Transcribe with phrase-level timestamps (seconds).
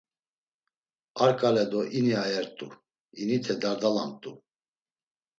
[1.23, 2.67] Ar ǩale do ini ayert̆u,
[3.21, 4.31] inite dardalamt̆u.